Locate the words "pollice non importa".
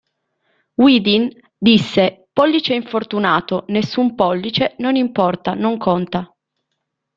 4.15-5.53